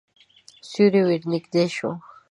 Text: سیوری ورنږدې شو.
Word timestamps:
سیوری 0.69 1.01
ورنږدې 1.03 1.65
شو. 1.75 1.91